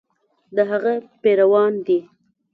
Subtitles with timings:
[0.55, 1.99] د هغه پیروان دي.